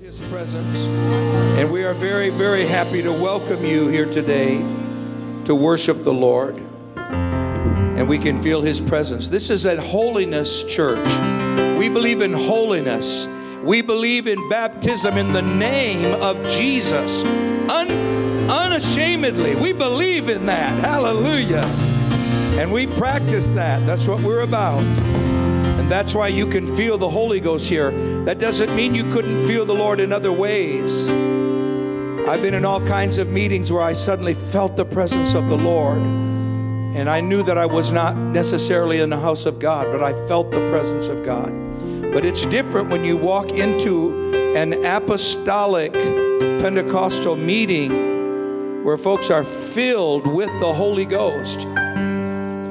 [0.00, 0.76] His presence.
[1.58, 4.58] And we are very, very happy to welcome you here today
[5.44, 6.62] to worship the Lord.
[6.96, 9.26] And we can feel His presence.
[9.26, 11.04] This is a holiness church.
[11.78, 13.26] We believe in holiness.
[13.64, 17.24] We believe in baptism in the name of Jesus.
[17.24, 17.90] Un-
[18.48, 19.56] unashamedly.
[19.56, 20.78] We believe in that.
[20.78, 21.64] Hallelujah.
[22.56, 23.84] And we practice that.
[23.84, 24.84] That's what we're about.
[25.78, 27.90] And that's why you can feel the Holy Ghost here.
[28.24, 31.08] That doesn't mean you couldn't feel the Lord in other ways.
[32.28, 35.56] I've been in all kinds of meetings where I suddenly felt the presence of the
[35.56, 35.98] Lord.
[35.98, 40.12] And I knew that I was not necessarily in the house of God, but I
[40.26, 41.52] felt the presence of God.
[42.12, 45.92] But it's different when you walk into an apostolic
[46.60, 51.60] Pentecostal meeting where folks are filled with the Holy Ghost.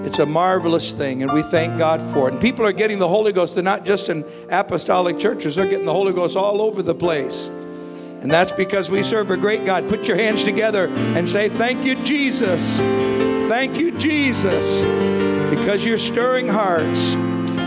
[0.08, 2.32] It's a marvelous thing, and we thank God for it.
[2.32, 3.56] And people are getting the Holy Ghost.
[3.56, 7.48] They're not just in apostolic churches, they're getting the Holy Ghost all over the place.
[8.22, 9.90] And that's because we serve a great God.
[9.90, 12.80] Put your hands together and say, Thank you, Jesus.
[13.49, 14.82] Thank you, Jesus,
[15.49, 17.16] because you're stirring hearts.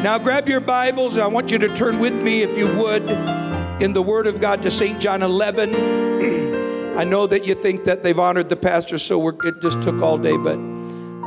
[0.02, 1.19] Now, grab your Bibles.
[1.19, 3.02] I want you to turn with me, if you would,
[3.82, 4.98] in the Word of God to St.
[4.98, 5.75] John 11.
[6.97, 10.16] I know that you think that they've honored the pastor, so it just took all
[10.16, 10.58] day, but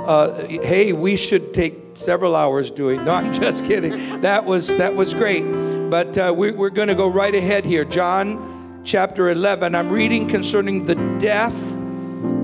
[0.05, 3.03] uh, hey, we should take several hours doing.
[3.03, 4.21] No, I'm just kidding.
[4.21, 5.43] That was that was great,
[5.89, 7.85] but uh, we, we're going to go right ahead here.
[7.85, 9.75] John chapter 11.
[9.75, 11.55] I'm reading concerning the death,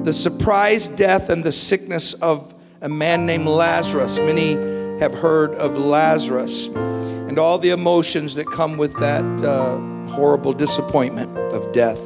[0.06, 4.18] the surprise death, and the sickness of a man named Lazarus.
[4.20, 4.54] Many
[5.00, 11.38] have heard of Lazarus and all the emotions that come with that uh, horrible disappointment
[11.54, 12.00] of death.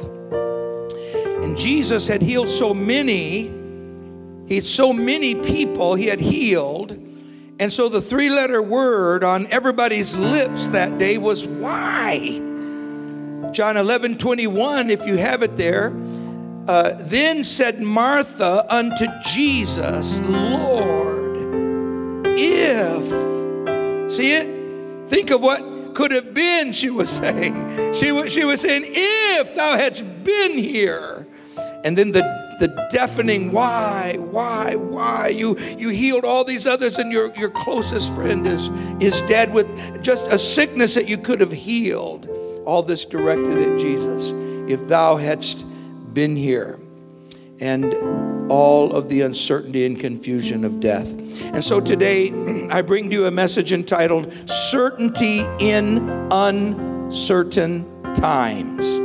[1.42, 3.63] And Jesus had healed so many
[4.46, 6.92] he had so many people he had healed.
[7.60, 12.40] And so the three letter word on everybody's lips that day was why.
[13.52, 15.92] John 11 21, if you have it there.
[16.66, 21.36] Uh, then said Martha unto Jesus, Lord,
[22.26, 24.10] if.
[24.10, 25.08] See it?
[25.10, 27.92] Think of what could have been, she was saying.
[27.94, 31.26] She was, she was saying, if thou hadst been here.
[31.84, 35.28] And then the the deafening why, why, why.
[35.28, 38.70] You you healed all these others, and your, your closest friend is
[39.00, 39.66] is dead with
[40.02, 42.26] just a sickness that you could have healed.
[42.64, 44.32] All this directed at Jesus.
[44.66, 45.66] If thou hadst
[46.14, 46.80] been here.
[47.60, 47.94] And
[48.50, 51.08] all of the uncertainty and confusion of death.
[51.54, 52.30] And so today
[52.70, 59.03] I bring to you a message entitled Certainty in Uncertain Times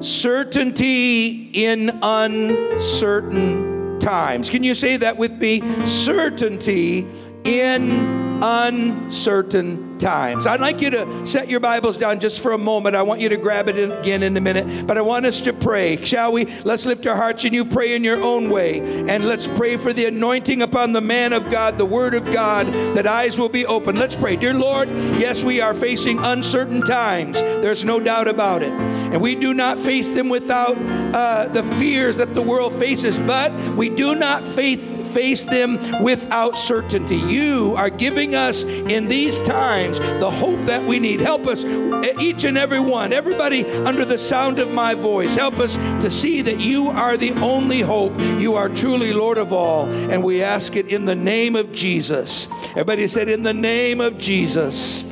[0.00, 4.48] certainty in uncertain times.
[4.48, 5.62] Can you say that with me?
[5.86, 7.06] Certainty
[7.44, 10.46] in uncertain times.
[10.46, 12.94] I'd like you to set your Bibles down just for a moment.
[12.96, 15.40] I want you to grab it in, again in a minute, but I want us
[15.42, 16.02] to pray.
[16.04, 16.46] Shall we?
[16.64, 18.80] Let's lift our hearts and you pray in your own way.
[19.08, 22.66] And let's pray for the anointing upon the man of God, the Word of God,
[22.94, 23.96] that eyes will be open.
[23.96, 24.36] Let's pray.
[24.36, 27.40] Dear Lord, yes, we are facing uncertain times.
[27.40, 28.72] There's no doubt about it.
[28.72, 30.76] And we do not face them without
[31.14, 34.78] uh, the fears that the world faces, but we do not face
[35.18, 37.16] face them without certainty.
[37.16, 41.20] You are giving us in these times the hope that we need.
[41.20, 45.58] Help us, eh, each and every one, everybody under the sound of my voice, help
[45.58, 48.16] us to see that you are the only hope.
[48.38, 49.88] You are truly Lord of all.
[49.88, 52.46] And we ask it in the name of Jesus.
[52.70, 55.04] Everybody said, In the name of Jesus.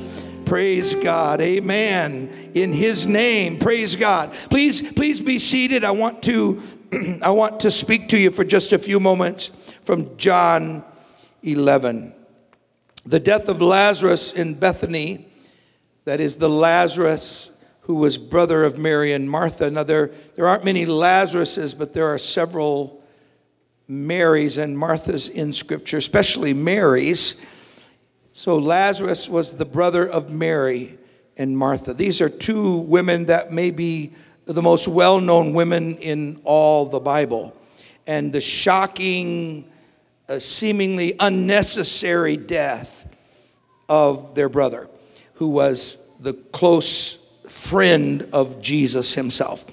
[0.45, 1.41] Praise God.
[1.41, 2.53] Amen.
[2.55, 3.59] In his name.
[3.59, 4.33] Praise God.
[4.51, 5.83] Please please be seated.
[5.83, 6.63] I want to
[7.23, 9.51] I want to speak to you for just a few moments
[9.87, 10.85] from John
[11.45, 12.13] 11.
[13.07, 15.29] The death of Lazarus in Bethany,
[16.05, 17.53] that is the Lazarus
[17.83, 19.71] who was brother of Mary and Martha.
[19.71, 23.01] Now, there, there aren't many Lazaruses, but there are several
[23.87, 27.37] Marys and Marthas in Scripture, especially Mary's.
[28.33, 30.99] So, Lazarus was the brother of Mary
[31.37, 31.95] and Martha.
[31.95, 34.13] These are two women that may be
[34.47, 37.57] the most well known women in all the Bible.
[38.09, 39.71] And the shocking
[40.29, 43.07] a seemingly unnecessary death
[43.89, 44.89] of their brother,
[45.35, 47.19] who was the close
[47.49, 49.65] friend of Jesus himself.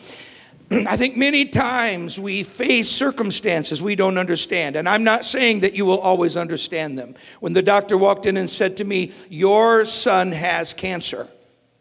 [0.88, 4.75] I think many times we face circumstances we don't understand.
[4.75, 7.15] And I'm not saying that you will always understand them.
[7.39, 11.27] When the doctor walked in and said to me, Your son has cancer,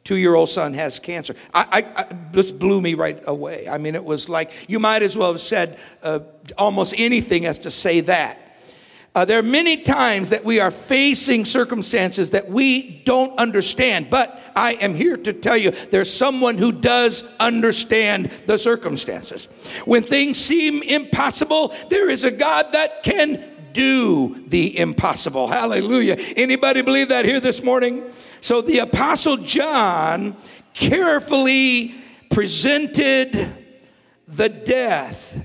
[0.04, 3.68] two year old son has cancer, I, I, I, this blew me right away.
[3.68, 6.20] I mean, it was like you might as well have said uh,
[6.58, 8.38] almost anything as to say that.
[9.14, 14.40] Uh, there are many times that we are facing circumstances that we don't understand, but
[14.56, 19.48] I am here to tell you there's someone who does understand the circumstances.
[19.84, 25.46] When things seem impossible, there is a God that can do the impossible.
[25.46, 26.16] Hallelujah.
[26.36, 28.02] Anybody believe that here this morning?
[28.40, 30.36] So the apostle John
[30.72, 31.94] carefully
[32.30, 33.66] presented
[34.26, 35.40] the death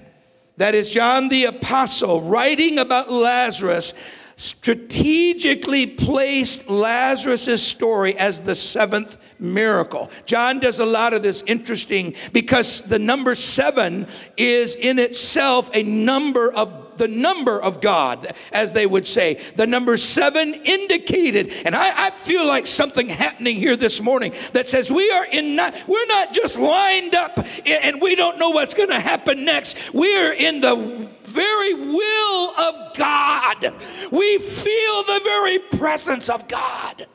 [0.58, 3.94] that is John the Apostle, writing about Lazarus,
[4.38, 10.12] strategically placed Lazarus' story as the seventh miracle.
[10.26, 15.84] John does a lot of this interesting because the number seven is in itself a
[15.84, 19.40] number of the number of God, as they would say.
[19.56, 24.70] The number seven indicated, and I, I feel like something happening here this morning that
[24.70, 28.74] says we are in not, we're not just lined up and we don't know what's
[28.74, 29.78] going to happen next.
[29.94, 33.74] We're in the very will of God.
[34.12, 37.08] We feel the very presence of God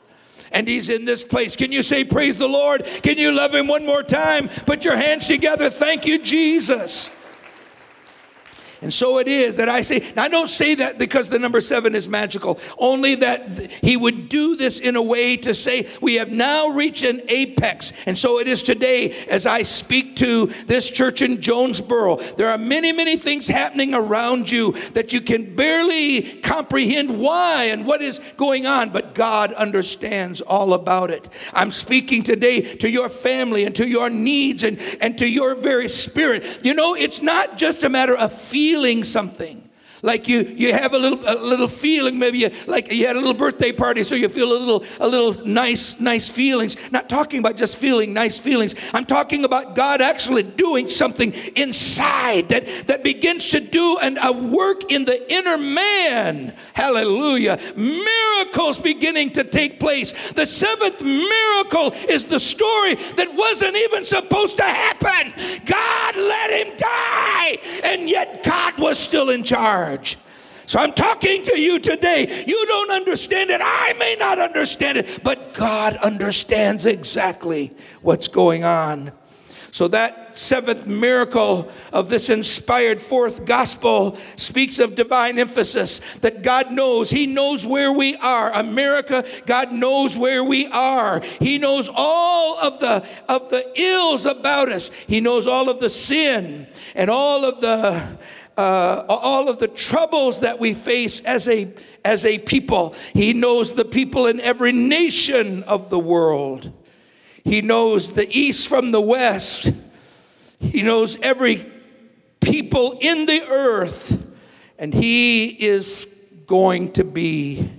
[0.53, 1.55] and He's in this place.
[1.55, 2.85] Can you say, Praise the Lord?
[3.01, 4.47] Can you love Him one more time?
[4.65, 5.69] Put your hands together.
[5.69, 7.09] Thank you, Jesus.
[8.83, 11.95] And so it is that I say, I don't say that because the number seven
[11.95, 16.33] is magical, only that he would do this in a way to say, we have
[16.33, 17.93] now reached an apex.
[18.05, 22.17] And so it is today as I speak to this church in Jonesboro.
[22.17, 27.85] There are many, many things happening around you that you can barely comprehend why and
[27.85, 31.29] what is going on, but God understands all about it.
[31.53, 35.87] I'm speaking today to your family and to your needs and, and to your very
[35.87, 36.59] spirit.
[36.63, 39.62] You know, it's not just a matter of feeling feeling something.
[40.03, 43.19] Like you, you have a little, a little feeling, maybe you, like you had a
[43.19, 46.75] little birthday party, so you feel a little, a little nice, nice feelings.
[46.91, 48.75] Not talking about just feeling nice feelings.
[48.93, 54.29] I'm talking about God actually doing something inside that, that begins to do an, a
[54.33, 56.53] work in the inner man.
[56.73, 57.57] Hallelujah.
[57.77, 60.13] Miracles beginning to take place.
[60.33, 65.31] The seventh miracle is the story that wasn't even supposed to happen.
[65.63, 70.17] God let him die, and yet God was still in charge charge.
[70.65, 72.45] So I'm talking to you today.
[72.47, 73.61] You don't understand it.
[73.63, 79.11] I may not understand it, but God understands exactly what's going on.
[79.71, 86.71] So, that seventh miracle of this inspired fourth gospel speaks of divine emphasis that God
[86.71, 87.09] knows.
[87.09, 88.51] He knows where we are.
[88.51, 91.21] America, God knows where we are.
[91.39, 94.91] He knows all of the, of the ills about us.
[95.07, 98.15] He knows all of the sin and all of the
[98.57, 101.71] uh, all of the troubles that we face as a,
[102.05, 102.95] as a people.
[103.13, 106.71] He knows the people in every nation of the world.
[107.43, 109.71] He knows the east from the west.
[110.59, 111.69] He knows every
[112.39, 114.17] people in the earth.
[114.77, 116.07] And He is
[116.45, 117.71] going to be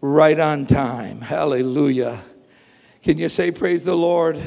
[0.00, 1.20] right on time.
[1.20, 2.22] Hallelujah.
[3.02, 4.40] Can you say, Praise the Lord?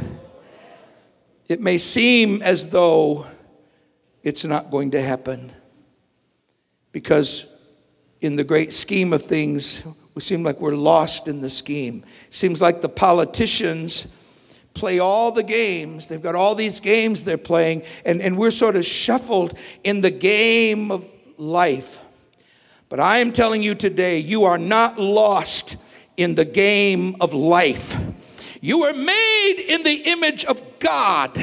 [1.47, 3.25] It may seem as though
[4.23, 5.51] it's not going to happen.
[6.91, 7.45] Because
[8.21, 9.83] in the great scheme of things,
[10.15, 12.03] we seem like we're lost in the scheme.
[12.29, 14.07] Seems like the politicians
[14.73, 16.07] play all the games.
[16.07, 20.11] They've got all these games they're playing, and, and we're sort of shuffled in the
[20.11, 21.05] game of
[21.37, 21.99] life.
[22.89, 25.77] But I am telling you today, you are not lost
[26.17, 27.95] in the game of life.
[28.61, 31.37] You were made in the image of God.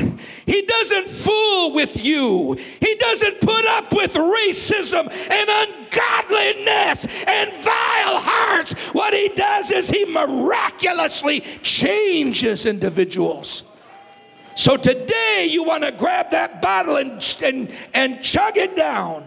[0.45, 2.55] He doesn't fool with you.
[2.81, 8.73] He doesn't put up with racism and ungodliness and vile hearts.
[8.93, 13.63] What he does is he miraculously changes individuals.
[14.55, 19.25] So today you want to grab that bottle and, and, and chug it down.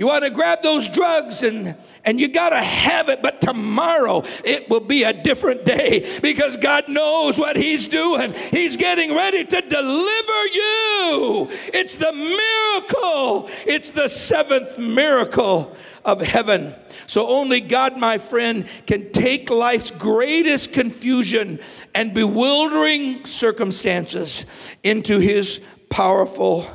[0.00, 1.76] You want to grab those drugs and,
[2.06, 6.56] and you got to have it, but tomorrow it will be a different day because
[6.56, 8.32] God knows what He's doing.
[8.50, 11.48] He's getting ready to deliver you.
[11.74, 15.76] It's the miracle, it's the seventh miracle
[16.06, 16.74] of heaven.
[17.06, 21.60] So only God, my friend, can take life's greatest confusion
[21.94, 24.46] and bewildering circumstances
[24.82, 26.66] into His powerful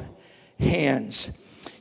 [0.60, 1.32] hands.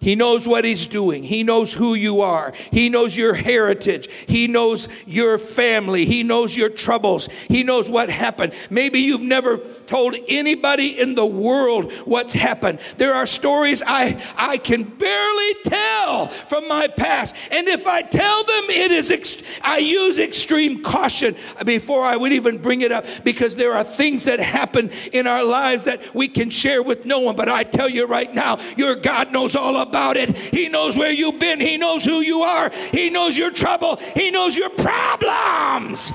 [0.05, 1.23] He knows what He's doing.
[1.23, 2.53] He knows who you are.
[2.71, 4.11] He knows your heritage.
[4.27, 6.05] He knows your family.
[6.05, 7.31] He knows your troubles.
[7.49, 8.53] He knows what happened.
[8.69, 9.57] Maybe you've never
[9.87, 12.81] told anybody in the world what's happened.
[12.99, 17.35] There are stories I, I can barely tell from my past.
[17.51, 21.35] And if I tell them, it is ex- I use extreme caution
[21.65, 25.43] before I would even bring it up because there are things that happen in our
[25.43, 27.37] lives that we can share with no one.
[27.37, 30.37] But I tell you right now, your God knows all about about it.
[30.37, 31.61] He knows where you've been.
[31.61, 32.71] He knows who you are.
[32.91, 33.95] He knows your trouble.
[34.17, 36.13] He knows your problems.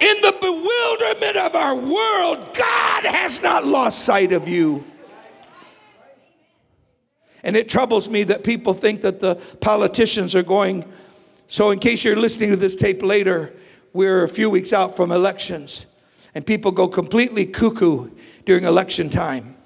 [0.00, 4.84] In the bewilderment of our world, God has not lost sight of you.
[7.42, 10.84] And it troubles me that people think that the politicians are going.
[11.48, 13.54] So, in case you're listening to this tape later,
[13.92, 15.86] we're a few weeks out from elections,
[16.34, 18.08] and people go completely cuckoo
[18.44, 19.57] during election time.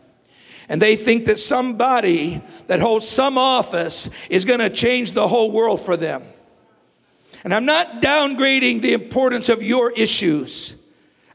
[0.73, 5.50] And they think that somebody that holds some office is going to change the whole
[5.50, 6.23] world for them.
[7.45, 10.75] And I'm not downgrading the importance of your issues.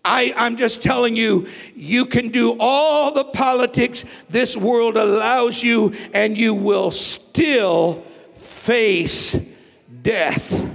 [0.04, 5.94] I, I'm just telling you, you can do all the politics this world allows you,
[6.16, 8.04] and you will still
[8.40, 9.38] face
[10.02, 10.68] death.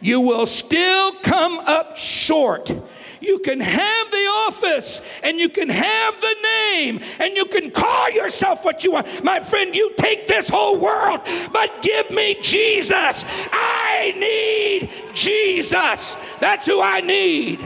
[0.00, 2.72] You will still come up short.
[3.20, 8.10] You can have the office and you can have the name and you can call
[8.10, 9.24] yourself what you want.
[9.24, 11.20] My friend, you take this whole world,
[11.52, 13.24] but give me Jesus.
[13.52, 16.16] I need Jesus.
[16.40, 17.60] That's who I need.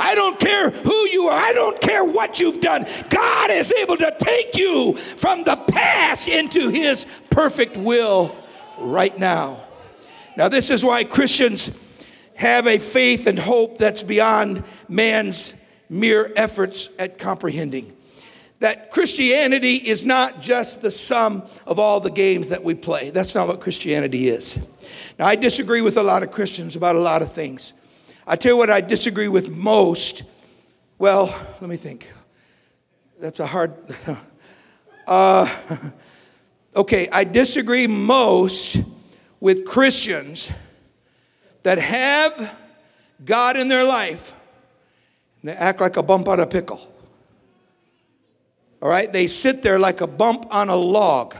[0.00, 1.38] I don't care who you are.
[1.38, 2.86] I don't care what you've done.
[3.10, 8.34] God is able to take you from the past into His perfect will
[8.78, 9.62] right now.
[10.38, 11.70] Now, this is why Christians
[12.40, 15.52] have a faith and hope that's beyond man's
[15.90, 17.94] mere efforts at comprehending.
[18.60, 23.10] That Christianity is not just the sum of all the games that we play.
[23.10, 24.58] That's not what Christianity is.
[25.18, 27.74] Now, I disagree with a lot of Christians about a lot of things.
[28.26, 30.22] I tell you what I disagree with most.
[30.98, 31.26] Well,
[31.60, 32.08] let me think.
[33.18, 33.74] That's a hard.
[35.06, 35.56] uh,
[36.74, 38.78] okay, I disagree most
[39.40, 40.50] with Christians
[41.62, 42.50] that have
[43.24, 44.32] God in their life
[45.42, 46.86] they act like a bump on a pickle.
[48.82, 49.12] All right?
[49.12, 51.34] They sit there like a bump on a log.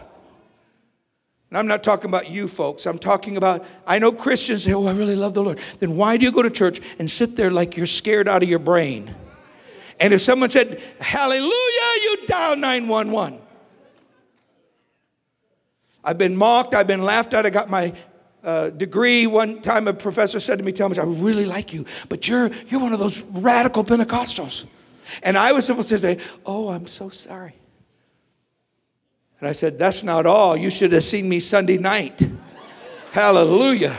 [1.50, 2.86] And I'm not talking about you folks.
[2.86, 5.58] I'm talking about, I know Christians say, oh, I really love the Lord.
[5.80, 8.48] Then why do you go to church and sit there like you're scared out of
[8.48, 9.14] your brain?
[9.98, 13.38] And if someone said, hallelujah, you dial 911.
[16.02, 17.92] I've been mocked, I've been laughed at, I got my
[18.44, 19.26] uh, degree.
[19.26, 22.80] One time a professor said to me, Thomas, I really like you, but you're, you're
[22.80, 24.64] one of those radical Pentecostals.
[25.23, 27.54] And I was supposed to say, oh, I'm so sorry.
[29.40, 30.56] And I said, That's not all.
[30.56, 32.23] You should have seen me Sunday night.
[33.12, 33.97] Hallelujah.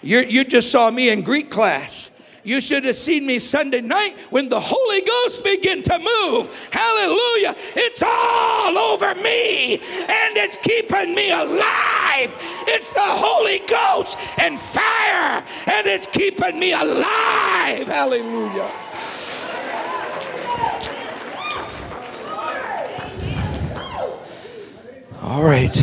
[0.00, 2.10] you you just saw me in Greek class.
[2.44, 6.68] You should have seen me Sunday night when the Holy Ghost began to move.
[6.70, 7.54] Hallelujah.
[7.76, 12.32] It's all over me and it's keeping me alive.
[12.66, 17.86] It's the Holy Ghost and fire and it's keeping me alive.
[17.86, 18.70] Hallelujah.
[25.20, 25.74] All right.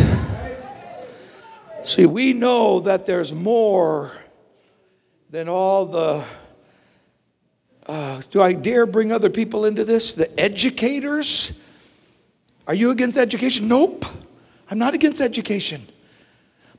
[1.84, 4.12] See, we know that there's more
[5.30, 6.24] than all the.
[7.86, 10.14] Uh, do I dare bring other people into this?
[10.14, 11.52] The educators?
[12.68, 13.68] Are you against education?
[13.68, 14.06] Nope.
[14.70, 15.88] I'm not against education.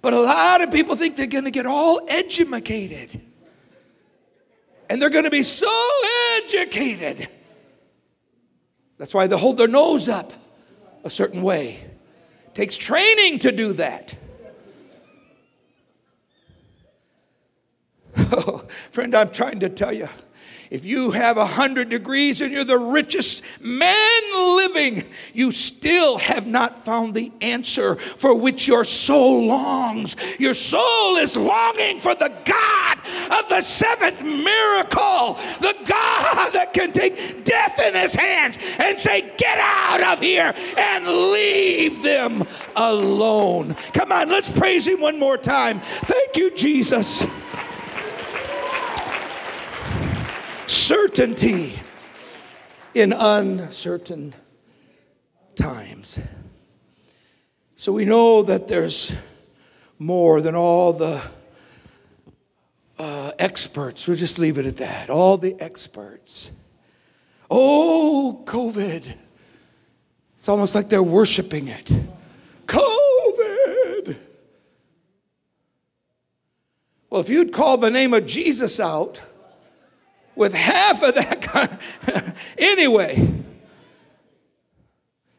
[0.02, 3.20] But a lot of people think they're going to get all educated.
[4.88, 5.70] And they're going to be so
[6.36, 7.28] educated.
[8.98, 10.32] That's why they hold their nose up
[11.04, 11.78] a certain way
[12.46, 14.14] It takes training to do that.
[18.32, 20.08] Oh, friend, I'm trying to tell you.
[20.70, 26.46] If you have a hundred degrees and you're the richest man living, you still have
[26.46, 30.16] not found the answer for which your soul longs.
[30.38, 32.98] Your soul is longing for the God
[33.30, 39.32] of the seventh miracle, the God that can take death in his hands and say,
[39.36, 42.44] Get out of here and leave them
[42.74, 43.74] alone.
[43.92, 45.80] Come on, let's praise him one more time.
[46.04, 47.24] Thank you, Jesus.
[50.66, 51.78] Certainty
[52.94, 54.34] in uncertain
[55.54, 56.18] times.
[57.76, 59.12] So we know that there's
[59.98, 61.22] more than all the
[62.98, 64.06] uh, experts.
[64.06, 65.10] We'll just leave it at that.
[65.10, 66.50] All the experts.
[67.50, 69.14] Oh, COVID.
[70.38, 71.90] It's almost like they're worshiping it.
[72.66, 74.16] COVID.
[77.10, 79.20] Well, if you'd call the name of Jesus out,
[80.36, 82.34] with half of that kind.
[82.58, 83.32] anyway,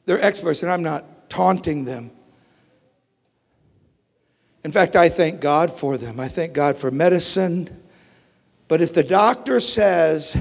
[0.05, 2.11] they're experts, and I'm not taunting them.
[4.63, 6.19] In fact, I thank God for them.
[6.19, 7.69] I thank God for medicine.
[8.67, 10.35] But if the doctor says,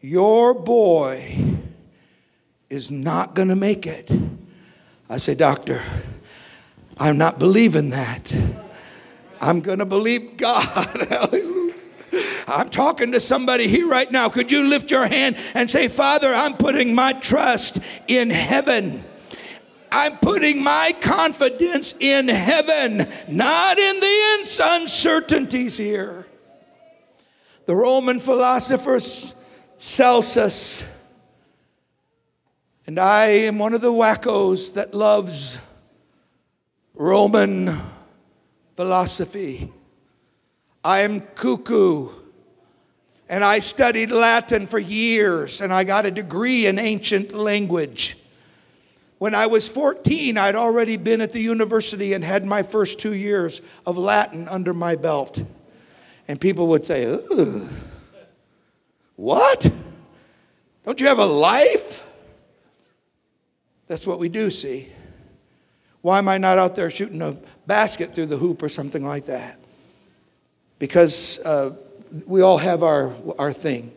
[0.00, 1.36] your boy
[2.70, 4.10] is not going to make it,
[5.08, 5.82] I say, Doctor,
[6.98, 8.34] I'm not believing that.
[9.40, 11.32] I'm going to believe God.
[12.46, 14.28] I'm talking to somebody here right now.
[14.28, 19.04] Could you lift your hand and say, Father, I'm putting my trust in heaven.
[19.90, 26.26] I'm putting my confidence in heaven, not in the uncertainties here.
[27.66, 29.00] The Roman philosopher
[29.78, 30.84] Celsus,
[32.86, 35.58] and I am one of the wackos that loves
[36.94, 37.80] Roman
[38.76, 39.72] philosophy.
[40.84, 42.10] I am cuckoo.
[43.28, 48.16] And I studied Latin for years and I got a degree in ancient language.
[49.18, 53.14] When I was 14, I'd already been at the university and had my first two
[53.14, 55.42] years of Latin under my belt.
[56.28, 57.18] And people would say,
[59.16, 59.70] What?
[60.84, 62.04] Don't you have a life?
[63.86, 64.92] That's what we do, see.
[66.02, 69.26] Why am I not out there shooting a basket through the hoop or something like
[69.26, 69.58] that?
[70.78, 71.72] Because uh,
[72.26, 73.92] we all have our, our thing.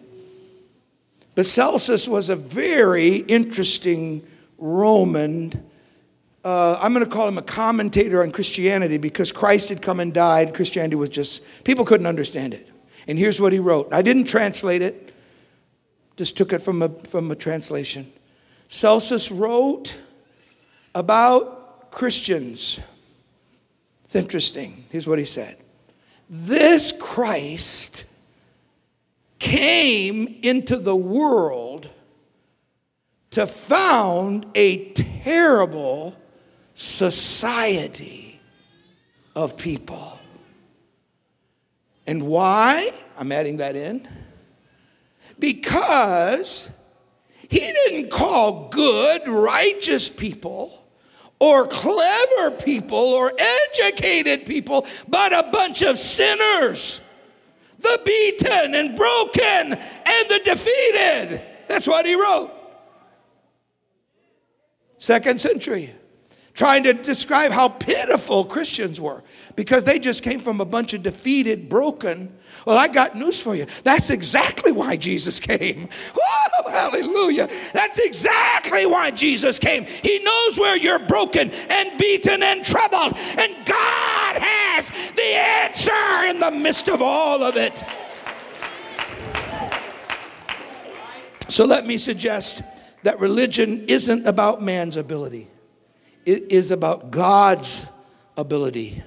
[1.36, 4.26] But Celsus was a very interesting
[4.58, 5.54] Roman.
[6.44, 10.14] Uh, I'm going to call him a commentator on Christianity because Christ had come and
[10.14, 10.54] died.
[10.54, 12.68] Christianity was just, people couldn't understand it.
[13.08, 13.94] And here's what he wrote.
[13.94, 15.14] I didn't translate it,
[16.18, 18.12] just took it from a, from a translation.
[18.68, 19.96] Celsus wrote
[20.94, 22.80] about Christians.
[24.06, 24.86] It's interesting.
[24.90, 25.58] Here's what he said
[26.30, 28.04] This Christ
[29.40, 31.90] came into the world
[33.32, 36.16] to found a terrible
[36.76, 38.40] society
[39.36, 40.20] of people.
[42.06, 42.92] And why?
[43.18, 44.08] I'm adding that in.
[45.40, 46.70] Because
[47.48, 50.79] he didn't call good, righteous people
[51.40, 57.02] or clever people or educated people, but a bunch of sinners.
[57.80, 61.42] The beaten and broken and the defeated.
[61.68, 62.52] That's what he wrote
[65.00, 65.94] second century,
[66.54, 69.24] trying to describe how pitiful Christians were
[69.56, 72.32] because they just came from a bunch of defeated, broken.
[72.66, 73.66] Well, I got news for you.
[73.84, 75.90] That's exactly why Jesus came.
[76.16, 77.50] Woo, hallelujah.
[77.74, 79.86] That's exactly why Jesus came.
[79.86, 86.40] He knows where you're broken and beaten and troubled, and God has the answer in
[86.40, 87.84] the midst of all of it.
[91.48, 92.62] So let me suggest
[93.04, 95.48] that religion isn't about man's ability,
[96.26, 97.86] it is about God's
[98.38, 99.04] ability.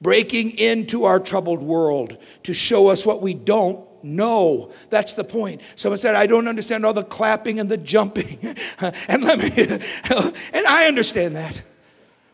[0.00, 4.70] Breaking into our troubled world to show us what we don't know.
[4.90, 5.60] That's the point.
[5.74, 8.38] Someone said, I don't understand all the clapping and the jumping.
[9.08, 9.52] and let me,
[10.52, 11.60] and I understand that.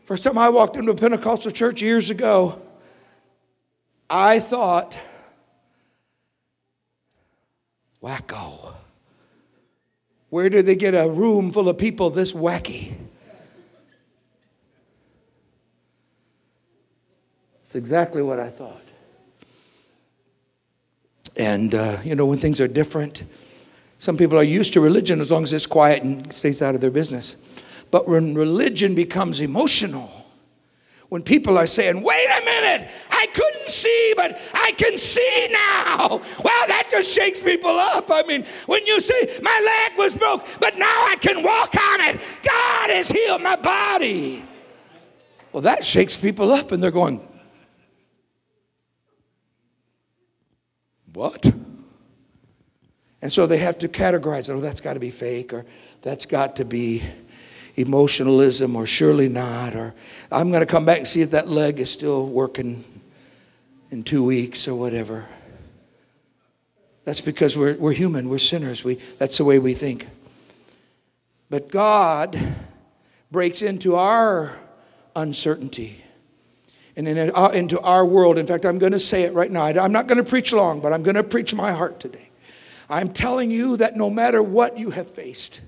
[0.04, 2.60] First time I walked into a Pentecostal church years ago,
[4.10, 4.98] I thought,
[8.02, 8.74] wacko.
[10.28, 12.92] Where did they get a room full of people this wacky?
[17.74, 18.84] It's exactly what I thought.
[21.36, 23.24] And, uh, you know, when things are different,
[23.98, 26.80] some people are used to religion as long as it's quiet and stays out of
[26.80, 27.34] their business.
[27.90, 30.08] But when religion becomes emotional,
[31.08, 36.20] when people are saying, wait a minute, I couldn't see, but I can see now.
[36.44, 38.08] Well, that just shakes people up.
[38.08, 42.00] I mean, when you say, my leg was broke, but now I can walk on
[42.02, 44.44] it, God has healed my body.
[45.50, 47.20] Well, that shakes people up, and they're going,
[51.14, 51.44] what?
[53.22, 54.52] And so they have to categorize it.
[54.52, 55.64] Oh, that's got to be fake, or
[56.02, 57.02] that's got to be
[57.76, 59.94] emotionalism or surely not, or
[60.30, 62.84] I'm going to come back and see if that leg is still working
[63.90, 65.24] in two weeks or whatever.
[67.04, 68.84] That's because we're, we're human, we're sinners.
[68.84, 70.08] We, that's the way we think.
[71.50, 72.38] But God
[73.30, 74.56] breaks into our
[75.16, 76.03] uncertainty
[76.96, 78.38] and in, uh, into our world.
[78.38, 79.64] In fact, I'm going to say it right now.
[79.64, 82.30] I'm not going to preach long, but I'm going to preach my heart today.
[82.88, 85.60] I'm telling you that no matter what you have faced,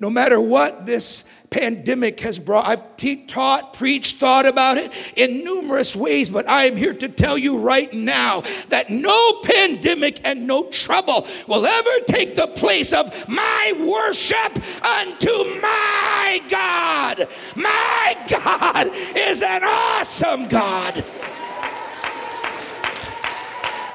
[0.00, 5.42] no matter what this pandemic has brought, I've te- taught, preached, thought about it in
[5.42, 10.46] numerous ways, but I am here to tell you right now that no pandemic and
[10.46, 17.28] no trouble will ever take the place of my worship unto my God.
[17.56, 21.04] My God is an awesome God.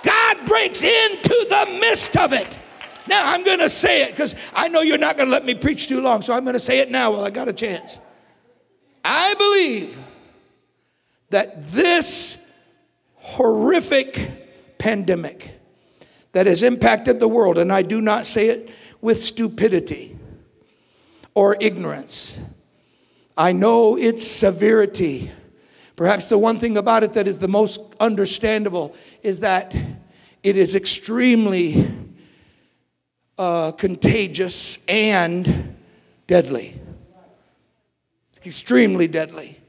[0.04, 2.60] God breaks into the midst of it.
[3.08, 5.56] Now I'm going to say it because I know you're not going to let me
[5.56, 8.00] preach too long, so I'm going to say it now while I got a chance.
[9.04, 9.98] I believe
[11.30, 12.38] that this
[13.16, 15.50] horrific pandemic
[16.32, 18.70] that has impacted the world, and I do not say it
[19.02, 20.18] with stupidity
[21.34, 22.38] or ignorance.
[23.38, 25.32] I know its severity.
[25.96, 29.76] Perhaps the one thing about it that is the most understandable is that
[30.44, 31.92] it is extremely
[33.38, 35.76] uh, contagious and
[36.28, 36.80] deadly.
[38.46, 39.60] Extremely deadly.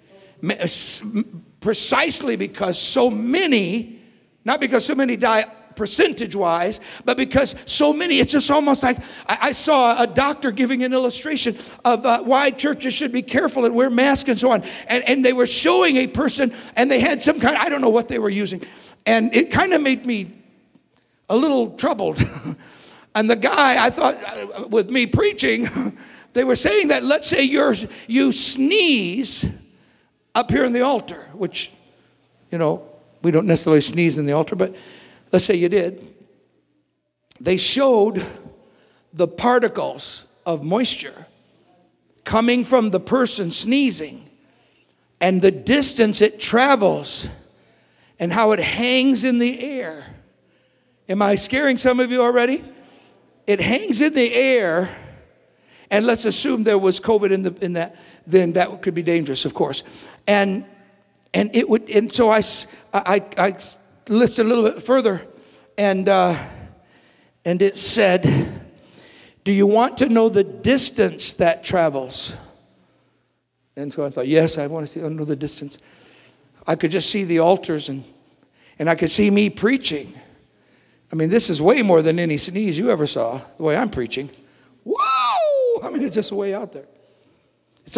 [1.61, 4.03] Precisely because so many,
[4.45, 5.47] not because so many die
[5.77, 8.99] percentage wise, but because so many, it's just almost like
[9.29, 13.65] I, I saw a doctor giving an illustration of uh, why churches should be careful
[13.65, 14.63] and wear masks and so on.
[14.87, 17.89] And, and they were showing a person, and they had some kind, I don't know
[17.89, 18.63] what they were using.
[19.07, 20.31] And it kind of made me
[21.29, 22.25] a little troubled.
[23.15, 25.97] and the guy, I thought, uh, with me preaching,
[26.33, 27.75] they were saying that let's say you're,
[28.07, 29.47] you sneeze
[30.35, 31.71] up here in the altar, which,
[32.51, 32.87] you know,
[33.23, 34.75] we don't necessarily sneeze in the altar, but
[35.33, 36.15] let's say you did.
[37.41, 38.25] They showed
[39.13, 41.27] the particles of moisture
[42.25, 44.29] coming from the person sneezing
[45.21, 47.29] and the distance it travels
[48.19, 50.05] and how it hangs in the air.
[51.09, 52.65] Am I scaring some of you already?
[53.47, 54.95] It hangs in the air,
[55.91, 59.45] and let's assume there was COVID in, the, in that, then that could be dangerous,
[59.45, 59.83] of course.
[60.27, 60.65] And
[61.35, 62.43] and it would, and so I,
[62.93, 63.57] I, I
[64.09, 65.27] listed a little bit further,
[65.77, 66.39] and uh,
[67.45, 68.63] and it said,
[69.43, 72.35] "Do you want to know the distance that travels?"
[73.77, 75.79] And so I thought, yes, I want to see, I know the distance.
[76.67, 78.05] I could just see the altars and,
[78.79, 80.15] and I could see me preaching.
[81.13, 83.91] I mean, this is way more than any sneeze you ever saw, the way I'm
[83.91, 84.31] preaching.
[84.85, 85.81] Whoa!
[85.83, 86.87] I mean, it's just way out there.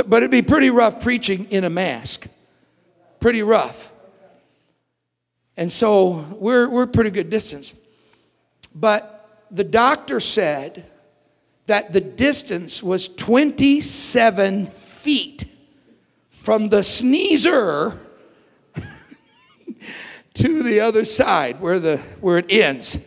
[0.07, 2.27] But it'd be pretty rough preaching in a mask.
[3.21, 3.91] Pretty rough.
[5.57, 7.73] And so we're, we're pretty good distance.
[8.75, 10.85] But the doctor said
[11.67, 15.45] that the distance was 27 feet
[16.31, 17.99] from the sneezer
[20.37, 22.99] to the other side where, the, where it ends.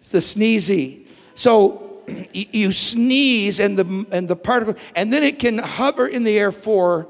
[0.00, 1.06] It's the sneezy.
[1.34, 2.02] So
[2.32, 6.52] you sneeze and the, and the particle, and then it can hover in the air
[6.52, 7.08] for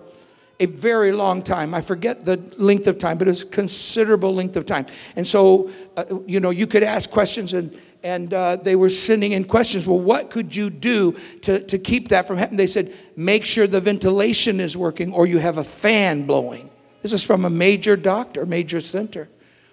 [0.59, 1.75] a very long time.
[1.75, 4.87] I forget the length of time, but it's considerable length of time.
[5.16, 9.33] And so, uh, you know, you could ask questions, and and uh, they were sending
[9.33, 9.87] in questions.
[9.87, 12.57] Well, what could you do to to keep that from happening?
[12.57, 16.71] They said, make sure the ventilation is working, or you have a fan blowing.
[17.03, 19.29] This is from a major doctor, major center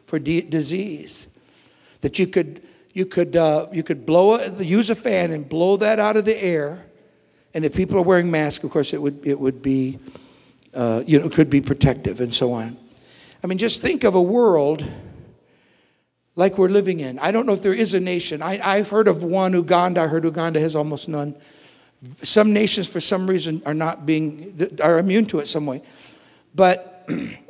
[0.06, 1.28] for disease.
[2.02, 2.62] That you could,
[2.94, 6.42] you could, uh, you could blow, use a fan and blow that out of the
[6.42, 6.86] air.
[7.54, 10.00] And if people are wearing masks, of course, it would, it would be,
[10.74, 12.78] uh, you know, could be protective and so on.
[13.44, 14.84] I mean, just think of a world
[16.36, 17.20] like we're living in.
[17.20, 18.42] I don't know if there is a nation.
[18.42, 20.02] I, I, have heard of one, Uganda.
[20.02, 21.36] I heard Uganda has almost none.
[22.22, 25.84] Some nations, for some reason, are not being, are immune to it some way.
[26.56, 27.08] But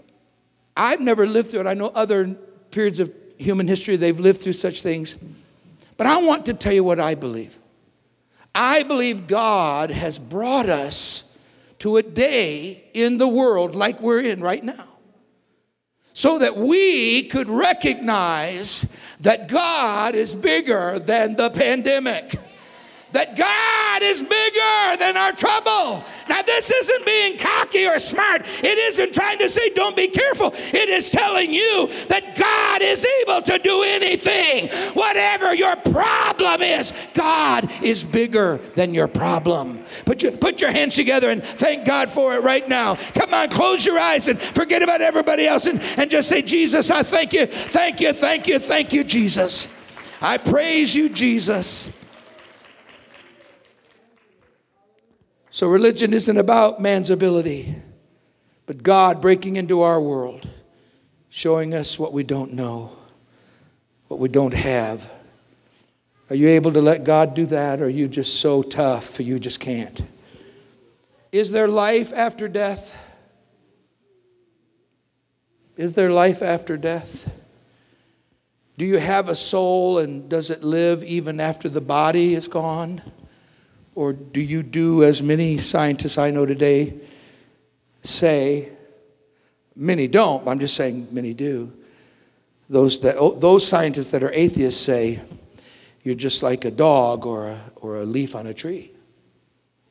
[0.75, 1.67] I've never lived through it.
[1.67, 2.35] I know other
[2.71, 5.17] periods of human history, they've lived through such things.
[5.97, 7.57] But I want to tell you what I believe.
[8.55, 11.23] I believe God has brought us
[11.79, 14.87] to a day in the world like we're in right now.
[16.13, 18.85] So that we could recognize
[19.21, 22.35] that God is bigger than the pandemic
[23.13, 26.03] that God is bigger than our trouble.
[26.27, 28.45] Now, this isn't being cocky or smart.
[28.63, 30.53] It isn't trying to say, don't be careful.
[30.55, 34.69] It is telling you that God is able to do anything.
[34.93, 39.83] Whatever your problem is, God is bigger than your problem.
[40.05, 42.95] Put your, put your hands together and thank God for it right now.
[43.13, 46.89] Come on, close your eyes and forget about everybody else and, and just say, Jesus,
[46.89, 49.67] I thank you, thank you, thank you, thank you, Jesus.
[50.19, 51.91] I praise you, Jesus.
[55.53, 57.75] So religion isn't about man's ability,
[58.65, 60.49] but God breaking into our world,
[61.29, 62.97] showing us what we don't know,
[64.07, 65.07] what we don't have.
[66.31, 69.37] Are you able to let God do that, or are you just so tough you
[69.37, 70.01] just can't?
[71.31, 72.95] Is there life after death?
[75.77, 77.29] Is there life after death?
[78.79, 83.03] Do you have a soul and does it live even after the body is gone?
[83.95, 86.95] Or do you do as many scientists I know today
[88.03, 88.69] say?
[89.75, 91.71] Many don't, I'm just saying many do.
[92.69, 95.19] Those, that, oh, those scientists that are atheists say
[96.03, 98.91] you're just like a dog or a, or a leaf on a tree.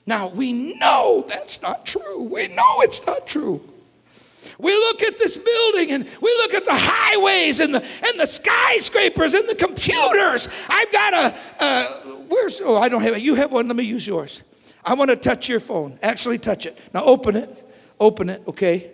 [0.06, 2.22] Now, we know that's not true.
[2.22, 3.60] We know it's not true.
[4.58, 8.26] We look at this building and we look at the highways and the, and the
[8.26, 10.48] skyscrapers and the computers.
[10.68, 13.22] I've got a, a where's, oh, I don't have it.
[13.22, 13.68] You have one.
[13.68, 14.42] Let me use yours.
[14.84, 15.98] I want to touch your phone.
[16.02, 16.78] Actually, touch it.
[16.92, 17.68] Now, open it.
[18.00, 18.92] Open it, okay?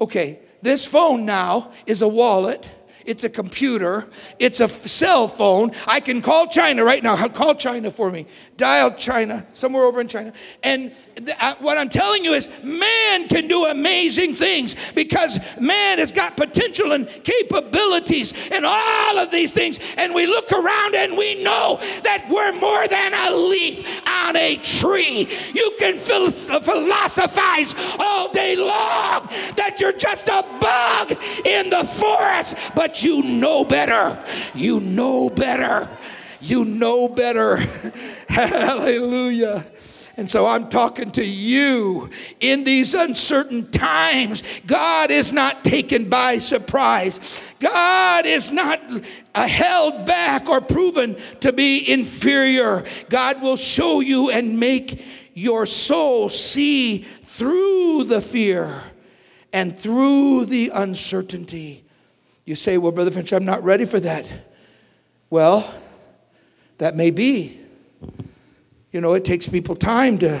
[0.00, 0.38] Okay.
[0.62, 2.70] This phone now is a wallet
[3.04, 5.72] it's a computer, it's a cell phone.
[5.86, 7.28] I can call China right now.
[7.34, 8.26] Call China for me.
[8.56, 10.32] Dial China, somewhere over in China.
[10.62, 15.98] And th- uh, what I'm telling you is, man can do amazing things because man
[15.98, 19.80] has got potential and capabilities and all of these things.
[19.96, 24.56] And we look around and we know that we're more than a leaf on a
[24.58, 25.28] tree.
[25.52, 33.02] You can philosophize all day long that you're just a bug in the forest, but
[33.02, 34.22] you know better.
[34.54, 35.90] You know better.
[36.44, 37.56] You know better.
[38.28, 39.64] Hallelujah.
[40.18, 44.42] And so I'm talking to you in these uncertain times.
[44.66, 47.18] God is not taken by surprise.
[47.60, 48.80] God is not
[49.34, 52.84] uh, held back or proven to be inferior.
[53.08, 55.02] God will show you and make
[55.32, 58.82] your soul see through the fear
[59.54, 61.84] and through the uncertainty.
[62.44, 64.26] You say, Well, Brother Finch, I'm not ready for that.
[65.30, 65.74] Well,
[66.78, 67.60] that may be.
[68.92, 70.40] You know, it takes people time to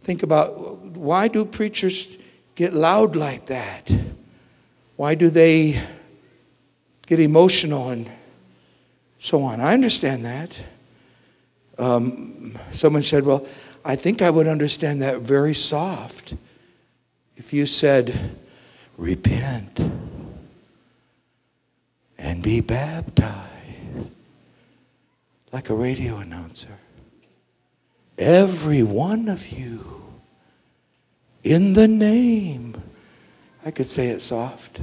[0.00, 2.08] think about why do preachers
[2.54, 3.90] get loud like that?
[4.96, 5.82] Why do they
[7.06, 8.10] get emotional and
[9.18, 9.60] so on?
[9.60, 10.60] I understand that.
[11.78, 13.46] Um, someone said, Well,
[13.84, 16.34] I think I would understand that very soft
[17.36, 18.36] if you said,
[18.96, 19.80] Repent
[22.16, 23.53] and be baptized
[25.54, 26.80] like a radio announcer.
[28.18, 30.04] Every one of you,
[31.44, 32.82] in the name.
[33.64, 34.80] I could say it soft.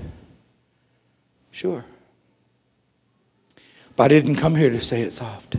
[1.51, 1.83] Sure.
[3.97, 5.57] But I didn't come here to say it soft.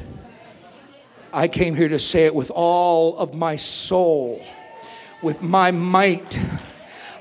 [1.31, 4.43] I came here to say it with all of my soul,
[5.21, 6.41] with my might.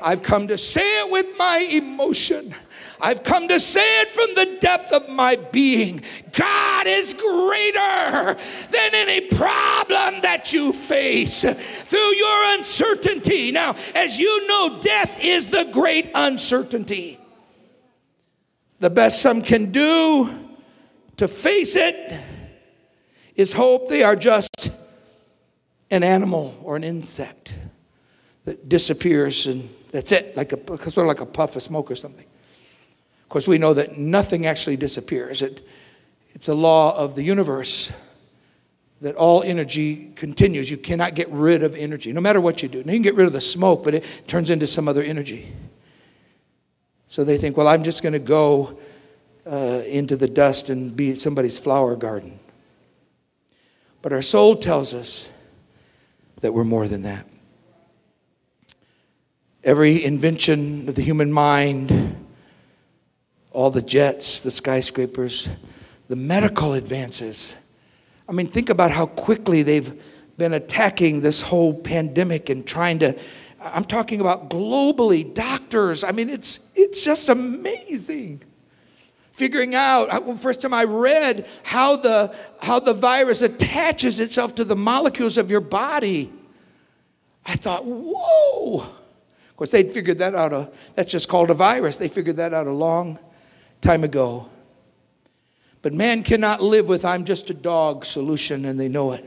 [0.02, 2.54] I've come to say it with my emotion.
[3.00, 6.04] I've come to say it from the depth of my being.
[6.34, 8.38] God is greater
[8.72, 13.52] than any problem that you face through your uncertainty.
[13.52, 17.20] Now, as you know, death is the great uncertainty.
[18.80, 20.30] The best some can do
[21.18, 22.20] to face it
[23.36, 24.72] is hope they are just
[25.90, 27.54] an animal or an insect
[28.46, 31.96] that disappears and that's it, like a, sort of like a puff of smoke or
[31.96, 32.26] something
[33.24, 35.42] Of course, we know that nothing actually disappears.
[35.42, 35.68] It,
[36.34, 37.92] it's a law of the universe
[39.02, 40.70] that all energy continues.
[40.70, 42.84] You cannot get rid of energy, no matter what you do.
[42.84, 45.52] Now, you can get rid of the smoke, but it turns into some other energy.
[47.08, 48.80] So they think, well, I'm just going to go
[49.46, 52.40] uh, into the dust and be somebody's flower garden.
[54.02, 55.28] But our soul tells us
[56.42, 57.26] that we're more than that.
[59.64, 62.22] Every invention of the human mind
[63.52, 65.50] all the jets, the skyscrapers,
[66.08, 67.54] the medical advances.
[68.28, 70.02] I mean, think about how quickly they've
[70.38, 73.18] been attacking this whole pandemic and trying to.
[73.60, 76.04] I'm talking about globally, doctors.
[76.04, 78.42] I mean, it's, it's just amazing.
[79.34, 84.76] Figuring out, first time I read how the, how the virus attaches itself to the
[84.76, 86.32] molecules of your body,
[87.46, 88.88] I thought, whoa.
[89.62, 90.54] Course, they'd figured that out.
[90.54, 91.98] A, that's just called a virus.
[91.98, 93.20] They figured that out a long
[93.80, 94.50] time ago.
[95.84, 99.24] But man cannot live with I'm just a dog solution, and they know it.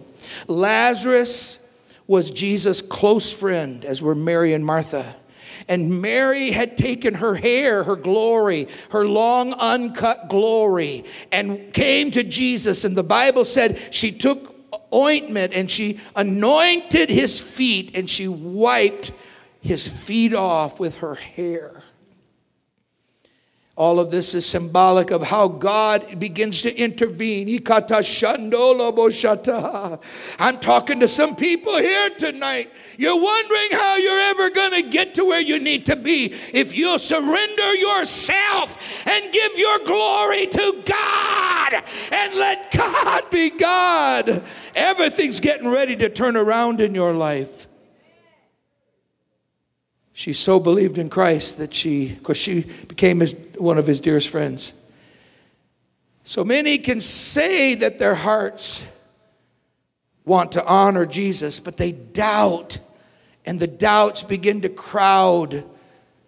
[0.48, 1.60] Lazarus
[2.08, 5.14] was Jesus' close friend, as were Mary and Martha.
[5.68, 12.24] And Mary had taken her hair, her glory, her long uncut glory, and came to
[12.24, 12.82] Jesus.
[12.82, 14.52] And the Bible said she took
[14.92, 19.12] ointment and she anointed his feet and she wiped
[19.64, 21.82] his feet off with her hair.
[23.76, 27.48] All of this is symbolic of how God begins to intervene.
[30.38, 32.70] I'm talking to some people here tonight.
[32.98, 36.72] You're wondering how you're ever going to get to where you need to be if
[36.76, 44.44] you'll surrender yourself and give your glory to God and let God be God.
[44.76, 47.63] Everything's getting ready to turn around in your life
[50.14, 54.28] she so believed in Christ that she, because she became his, one of his dearest
[54.28, 54.72] friends.
[56.22, 58.84] So many can say that their hearts
[60.24, 62.78] want to honor Jesus, but they doubt,
[63.44, 65.64] and the doubts begin to crowd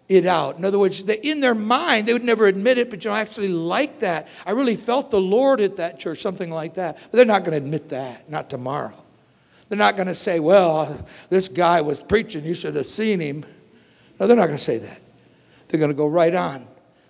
[0.09, 0.57] it out.
[0.57, 3.15] In other words, they, in their mind, they would never admit it, but you know,
[3.15, 4.27] I actually like that.
[4.45, 6.97] I really felt the Lord at that church, something like that.
[7.09, 8.93] But they're not going to admit that, not tomorrow.
[9.69, 13.45] They're not going to say, well, this guy was preaching, you should have seen him.
[14.19, 15.01] No, they're not going to say that.
[15.67, 16.67] They're going to go right on.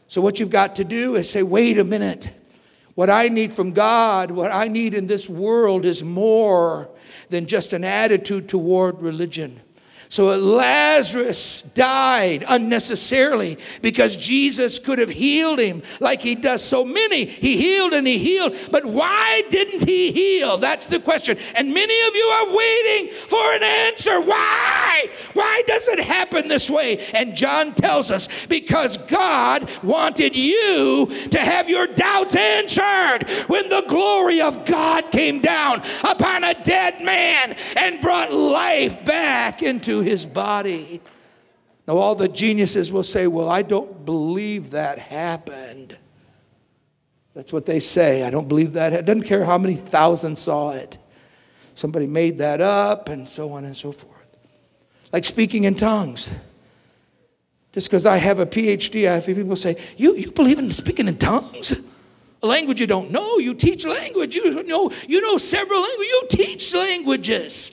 [0.07, 2.29] So, what you've got to do is say, wait a minute.
[2.95, 6.89] What I need from God, what I need in this world is more
[7.29, 9.61] than just an attitude toward religion.
[10.09, 17.25] So Lazarus died unnecessarily because Jesus could have healed him like he does so many.
[17.25, 18.55] He healed and he healed.
[18.71, 20.57] But why didn't he heal?
[20.57, 21.37] That's the question.
[21.55, 24.21] And many of you are waiting for an answer.
[24.21, 25.09] Why?
[25.33, 26.99] Why does it happen this way?
[27.13, 33.83] And John tells us because God wanted you to have your doubts answered when the
[33.89, 40.25] glory of God came down upon a dead man and brought life back into his
[40.25, 41.01] body.
[41.87, 45.97] Now, all the geniuses will say, Well, I don't believe that happened.
[47.33, 48.23] That's what they say.
[48.23, 48.93] I don't believe that.
[48.93, 50.97] It doesn't care how many thousands saw it.
[51.75, 54.15] Somebody made that up, and so on and so forth.
[55.13, 56.31] Like speaking in tongues.
[57.73, 61.07] Just because I have a PhD, I have people say, you, you believe in speaking
[61.07, 61.75] in tongues?
[62.41, 63.37] A language you don't know.
[63.37, 64.35] You teach language.
[64.35, 66.07] You know, you know several languages.
[66.07, 67.71] You teach languages.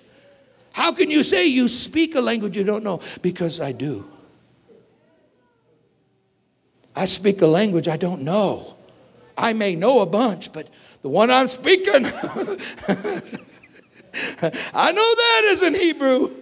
[0.75, 2.99] How can you say you speak a language you don't know?
[3.23, 4.11] Because I do.
[6.97, 8.75] I speak a language I don't know.
[9.39, 10.69] I may know a bunch, but
[11.03, 12.11] the one I'm speaking, I
[14.91, 16.35] know that is in Hebrew.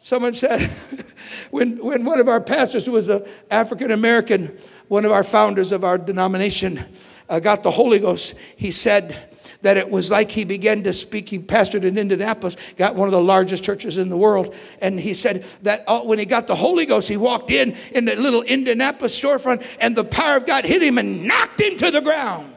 [0.00, 0.68] Someone said,
[1.52, 5.70] when, when one of our pastors, who was an African American, one of our founders
[5.70, 6.84] of our denomination,
[7.28, 9.30] uh, got the Holy Ghost, he said,
[9.62, 11.28] that it was like he began to speak.
[11.28, 14.54] He pastored in Indianapolis, got one of the largest churches in the world.
[14.80, 18.06] And he said that uh, when he got the Holy Ghost, he walked in in
[18.06, 21.90] the little Indianapolis storefront and the power of God hit him and knocked him to
[21.90, 22.54] the ground.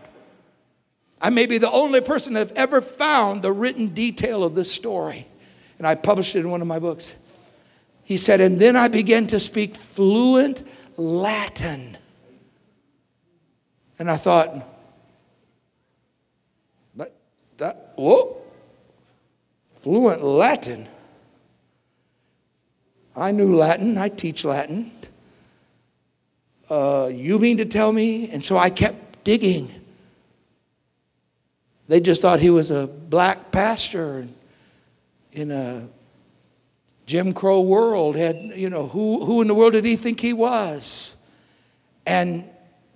[1.21, 4.71] I may be the only person that have ever found the written detail of this
[4.71, 5.27] story.
[5.77, 7.13] And I published it in one of my books.
[8.03, 10.65] He said, and then I began to speak fluent
[10.97, 11.97] Latin.
[13.99, 14.72] And I thought,
[17.63, 18.41] that, whoa,
[19.81, 20.85] fluent Latin.
[23.15, 24.91] I knew Latin, I teach Latin.
[26.69, 28.29] Uh, you mean to tell me?
[28.29, 29.71] And so I kept digging.
[31.87, 34.27] They just thought he was a black pastor
[35.31, 35.87] in a
[37.05, 38.17] Jim Crow world.
[38.17, 41.15] Had you know who who in the world did he think he was?
[42.05, 42.43] And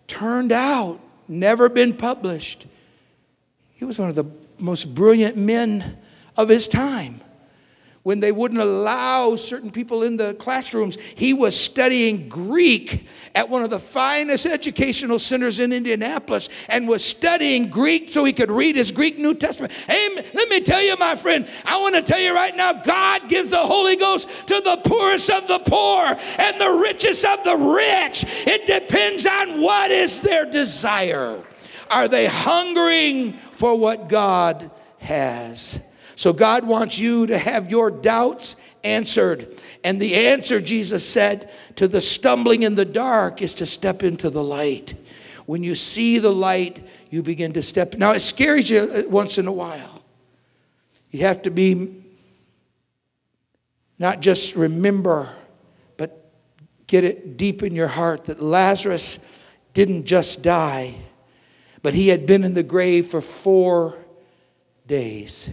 [0.07, 2.65] turned out never been published.
[3.75, 4.25] He was one of the
[4.59, 5.97] most brilliant men
[6.35, 7.21] of his time.
[8.07, 13.63] When they wouldn't allow certain people in the classrooms, he was studying Greek at one
[13.63, 18.77] of the finest educational centers in Indianapolis and was studying Greek so he could read
[18.77, 19.73] his Greek New Testament.
[19.73, 23.27] Hey, let me tell you, my friend, I want to tell you right now God
[23.27, 27.57] gives the Holy Ghost to the poorest of the poor and the richest of the
[27.57, 28.23] rich.
[28.47, 31.43] It depends on what is their desire.
[31.89, 35.79] Are they hungering for what God has?
[36.15, 39.59] So God wants you to have your doubts answered.
[39.83, 44.29] And the answer, Jesus said, to the stumbling in the dark is to step into
[44.29, 44.95] the light.
[45.45, 47.93] When you see the light, you begin to step.
[47.95, 50.03] Now, it scares you uh, once in a while.
[51.11, 52.03] You have to be
[53.99, 55.29] not just remember,
[55.97, 56.31] but
[56.85, 59.19] get it deep in your heart that Lazarus
[59.73, 60.95] didn't just die,
[61.87, 63.97] but he had been in the grave for four
[64.87, 65.49] days.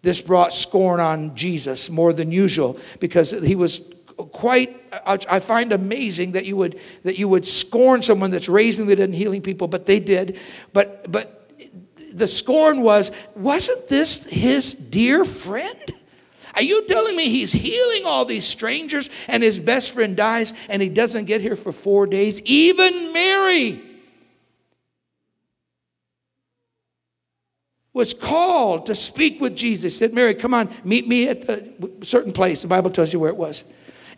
[0.00, 3.82] This brought scorn on Jesus more than usual because he was
[4.32, 4.74] quite
[5.06, 9.10] I find amazing that you would that you would scorn someone that's raising the dead
[9.10, 10.38] and healing people, but they did.
[10.72, 11.46] But but
[12.10, 15.92] the scorn was, wasn't this his dear friend?
[16.54, 20.80] Are you telling me he's healing all these strangers and his best friend dies and
[20.80, 22.40] he doesn't get here for four days?
[22.46, 23.89] Even Mary
[27.92, 29.96] was called to speak with Jesus.
[29.96, 32.62] Said, Mary, come on, meet me at the certain place.
[32.62, 33.64] The Bible tells you where it was.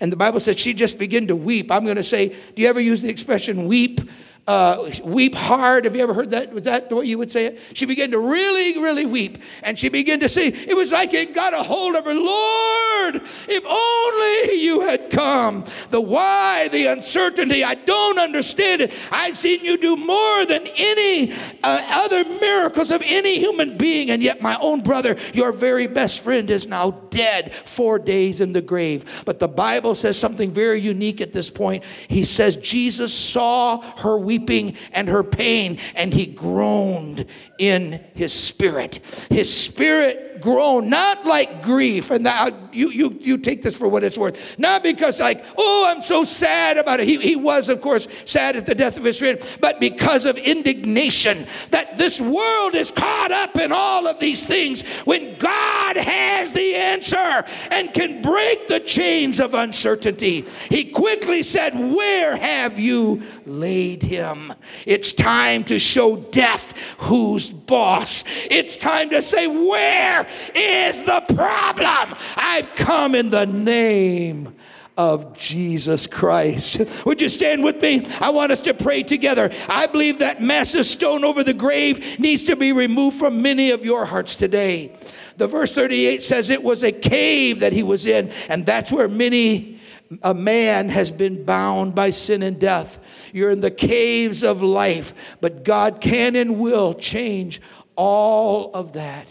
[0.00, 1.70] And the Bible says she just began to weep.
[1.70, 4.00] I'm going to say, do you ever use the expression weep?
[4.48, 5.84] Uh, weep hard.
[5.84, 6.52] Have you ever heard that?
[6.52, 7.60] Was that the way you would say it?
[7.74, 9.38] She began to really, really weep.
[9.62, 12.14] And she began to say, it was like it got a hold of her.
[12.14, 15.64] Lord, if only you had come.
[15.90, 18.92] The why, the uncertainty, I don't understand it.
[19.12, 21.32] I've seen you do more than any
[21.62, 24.10] uh, other miracles of any human being.
[24.10, 28.52] And yet, my own brother, your very best friend, is now dead, four days in
[28.52, 29.22] the grave.
[29.24, 31.84] But the Bible says something very unique at this point.
[32.08, 37.26] He says, Jesus saw her weep weeping and her pain, and he groaned
[37.58, 39.00] in his spirit.
[39.28, 44.04] His spirit groaned, not like grief, and that, you, you, you take this for what
[44.04, 47.06] it's worth, not because, like, oh, I'm so sad about it.
[47.06, 50.36] He, he was, of course, sad at the death of his friend, but because of
[50.36, 56.52] indignation that this world is caught up in all of these things when God has
[56.52, 60.46] the answer and can break the chains of uncertainty.
[60.68, 64.52] He quickly said, Where have you laid him?
[64.86, 68.24] It's time to show death who's boss.
[68.50, 72.18] It's time to say, Where is the problem?
[72.36, 74.54] I've come in the name
[74.96, 76.80] of Jesus Christ.
[77.06, 78.06] Would you stand with me?
[78.20, 79.50] I want us to pray together.
[79.68, 83.84] I believe that massive stone over the grave needs to be removed from many of
[83.84, 84.94] your hearts today.
[85.38, 89.08] The verse 38 says it was a cave that he was in, and that's where
[89.08, 89.80] many
[90.22, 93.00] a man has been bound by sin and death.
[93.32, 97.62] You're in the caves of life, but God can and will change
[97.96, 99.26] all of that.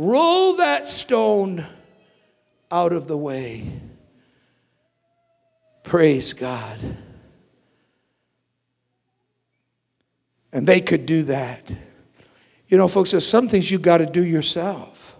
[0.00, 1.66] Roll that stone
[2.70, 3.72] out of the way.
[5.82, 6.78] Praise God.
[10.52, 11.68] And they could do that.
[12.68, 15.16] You know, folks, there's some things you got to do yourself.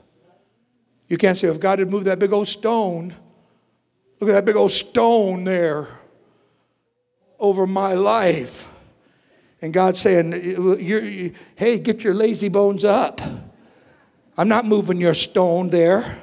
[1.08, 3.16] You can't say, if God had moved that big old stone,
[4.20, 5.88] look at that big old stone there
[7.40, 8.64] over my life.
[9.60, 13.20] And God saying, hey, get your lazy bones up.
[14.39, 16.16] I'm not moving your stone there.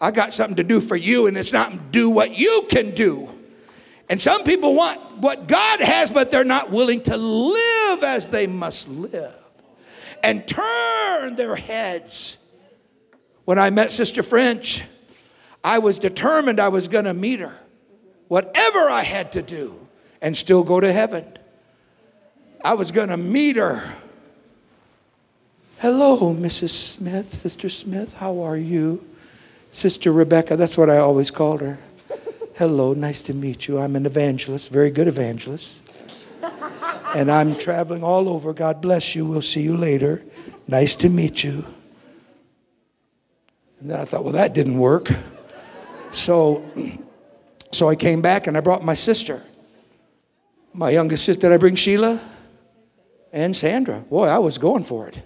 [0.00, 3.28] I got something to do for you, and it's not do what you can do.
[4.08, 8.48] And some people want what God has, but they're not willing to live as they
[8.48, 9.32] must live
[10.24, 12.36] and turn their heads.
[13.44, 14.82] When I met Sister French,
[15.62, 17.54] I was determined I was going to meet her,
[18.26, 19.78] whatever I had to do,
[20.20, 21.38] and still go to heaven.
[22.64, 23.94] I was going to meet her
[25.80, 26.68] Hello, Mrs.
[26.68, 29.02] Smith, Sister Smith, how are you?
[29.72, 31.78] Sister Rebecca, that's what I always called her.
[32.54, 33.78] Hello, nice to meet you.
[33.78, 35.80] I'm an evangelist, very good evangelist.
[37.14, 38.52] And I'm traveling all over.
[38.52, 39.24] God bless you.
[39.24, 40.22] We'll see you later.
[40.68, 41.64] Nice to meet you.
[43.80, 45.08] And then I thought, well, that didn't work.
[46.12, 46.62] So,
[47.72, 49.42] so I came back and I brought my sister.
[50.74, 52.20] My youngest sister, did I bring Sheila?
[53.32, 54.00] And Sandra.
[54.00, 55.22] Boy, I was going for it.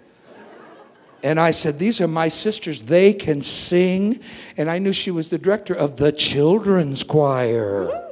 [1.24, 2.84] And I said, These are my sisters.
[2.84, 4.20] They can sing.
[4.58, 8.02] And I knew she was the director of the children's choir.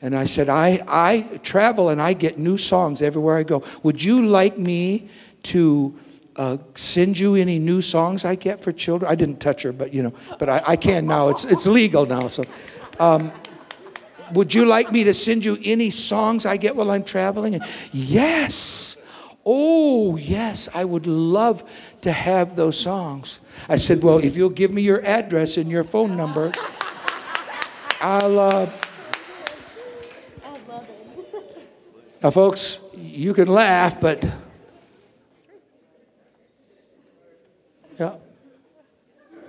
[0.00, 3.64] And I said, I, I travel and I get new songs everywhere I go.
[3.82, 5.10] Would you like me
[5.42, 5.92] to
[6.36, 9.10] uh, send you any new songs I get for children?
[9.10, 11.30] I didn't touch her, but you know, but I, I can now.
[11.30, 12.28] It's, it's legal now.
[12.28, 12.44] So,
[13.00, 13.32] um,
[14.34, 17.56] would you like me to send you any songs I get while I'm traveling?
[17.56, 18.97] And yes.
[19.50, 21.64] Oh, yes, I would love
[22.02, 23.38] to have those songs.
[23.66, 26.52] I said, Well, if you'll give me your address and your phone number,
[27.98, 28.38] I'll.
[28.38, 28.70] Uh...
[32.22, 34.22] Now, folks, you can laugh, but.
[37.98, 38.16] Yeah.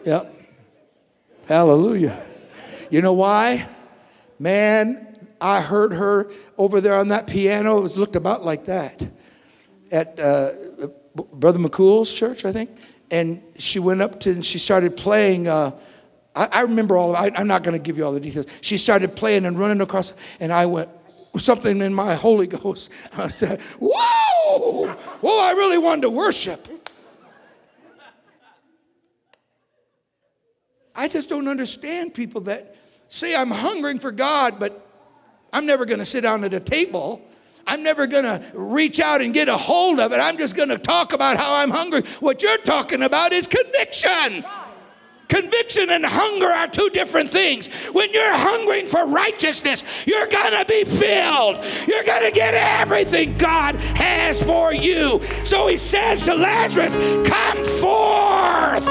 [0.06, 0.24] Yeah.
[1.46, 2.26] Hallelujah.
[2.90, 3.68] You know why?
[4.40, 7.80] Man, I heard her over there on that piano.
[7.80, 9.06] It was looked about like that
[9.92, 10.52] at uh,
[11.16, 12.70] Brother McCool's church, I think,
[13.12, 15.48] and she went up to and she started playing.
[15.48, 15.72] Uh,
[16.36, 17.16] I, I, remember all.
[17.16, 18.46] I, I'm not going to give you all the details.
[18.62, 20.90] She started playing and running across, and I went
[21.38, 22.90] something in my Holy Ghost.
[23.14, 24.88] I said, "Whoa,
[25.22, 26.68] whoa!" I really wanted to worship.
[30.96, 32.76] I just don't understand people that
[33.08, 34.86] say I'm hungering for God, but
[35.54, 37.22] I'm never going to sit down at a table
[37.70, 40.16] I'm never going to reach out and get a hold of it.
[40.16, 42.02] I'm just going to talk about how I'm hungry.
[42.20, 44.44] What you're talking about is conviction.
[45.28, 47.68] Conviction and hunger are two different things.
[47.92, 51.64] When you're hungering for righteousness, you're going to be filled.
[51.88, 55.22] You're going to get everything God has for you.
[55.44, 56.96] So he says to Lazarus,
[57.28, 58.86] Come forth.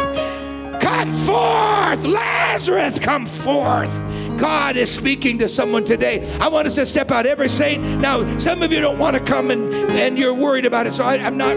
[0.80, 2.04] Come forth.
[2.04, 3.90] Lazarus, come forth.
[4.38, 6.32] God is speaking to someone today.
[6.38, 7.26] I want us to step out.
[7.26, 7.82] Every saint.
[8.00, 11.04] Now, some of you don't want to come and, and you're worried about it, so
[11.04, 11.56] I, I'm not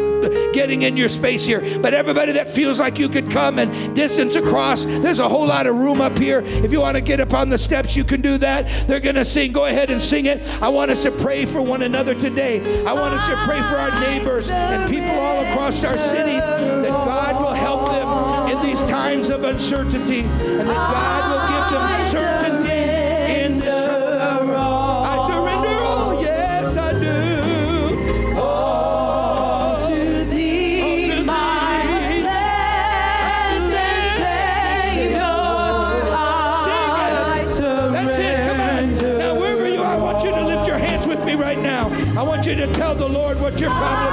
[0.54, 1.80] getting in your space here.
[1.80, 5.68] But everybody that feels like you could come and distance across, there's a whole lot
[5.68, 6.42] of room up here.
[6.42, 8.88] If you want to get up on the steps, you can do that.
[8.88, 9.52] They're going to sing.
[9.52, 10.42] Go ahead and sing it.
[10.62, 12.84] I want us to pray for one another today.
[12.86, 16.90] I want us to pray for our neighbors and people all across our city that
[16.90, 22.12] God will help them in these times of uncertainty and that God will give them
[22.12, 22.61] certainty
[43.62, 44.11] your problem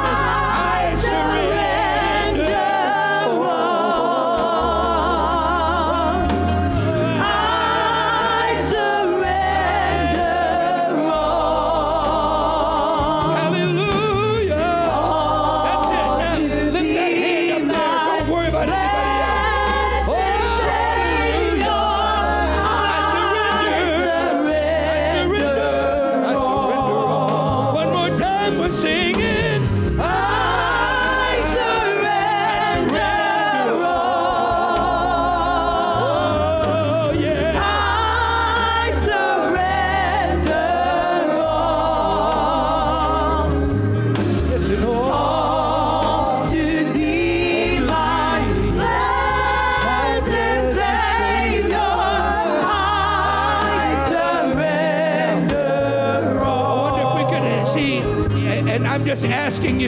[28.71, 29.48] singing.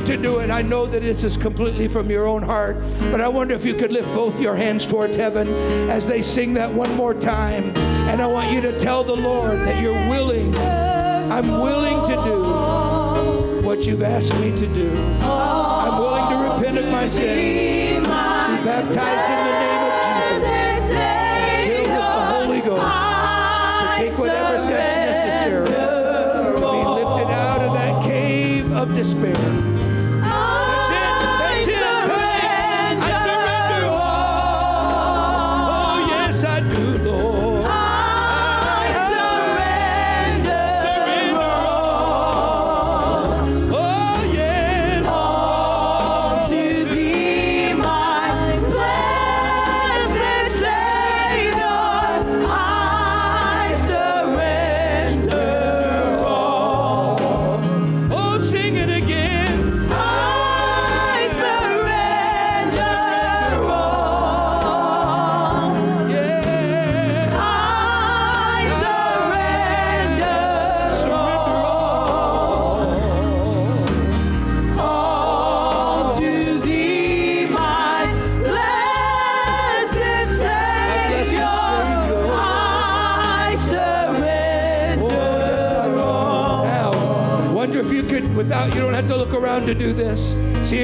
[0.01, 0.51] You to do it.
[0.51, 2.80] I know that this is completely from your own heart,
[3.11, 5.48] but I wonder if you could lift both your hands towards heaven
[5.88, 7.76] as they sing that one more time.
[8.09, 10.57] And I want you to tell the Lord that you're willing.
[10.57, 14.90] I'm willing to do what you've asked me to do.
[15.20, 19.39] I'm willing to repent of my sins, be baptized in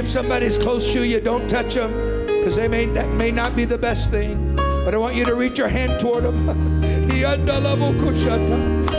[0.07, 1.91] if somebody's close to you, don't touch them,
[2.27, 4.55] because they may, that may not be the best thing.
[4.55, 6.75] But I want you to reach your hand toward them.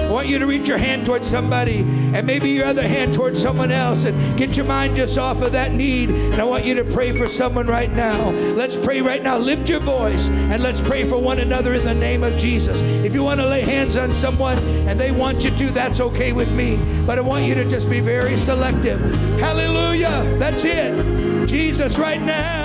[0.08, 3.42] I want you to reach your hand towards somebody and maybe your other hand towards
[3.42, 6.10] someone else and get your mind just off of that need.
[6.10, 8.30] And I want you to pray for someone right now.
[8.30, 9.38] Let's pray right now.
[9.38, 12.80] Lift your voice and let's pray for one another in the name of Jesus.
[12.80, 14.58] If you want to lay hands on someone
[14.88, 16.78] and they want you to, that's okay with me.
[17.06, 19.00] But I want you to just be very selective.
[19.40, 20.38] Hallelujah.
[20.40, 21.48] That's it.
[21.48, 22.57] Jesus right now.